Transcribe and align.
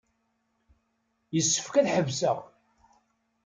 Yessefk 1.35 1.75
ad 1.75 1.87
ḥebseɣ. 1.95 2.37